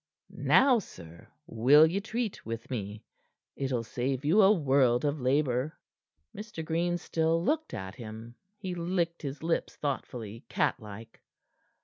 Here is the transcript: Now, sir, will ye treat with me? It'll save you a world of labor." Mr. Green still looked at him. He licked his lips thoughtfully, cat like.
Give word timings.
Now, 0.33 0.79
sir, 0.79 1.27
will 1.45 1.85
ye 1.85 1.99
treat 1.99 2.43
with 2.43 2.71
me? 2.71 3.03
It'll 3.55 3.83
save 3.83 4.25
you 4.25 4.41
a 4.41 4.51
world 4.51 5.05
of 5.05 5.21
labor." 5.21 5.77
Mr. 6.35 6.65
Green 6.65 6.97
still 6.97 7.43
looked 7.43 7.71
at 7.75 7.93
him. 7.93 8.33
He 8.57 8.73
licked 8.73 9.21
his 9.21 9.43
lips 9.43 9.75
thoughtfully, 9.75 10.43
cat 10.49 10.79
like. 10.79 11.21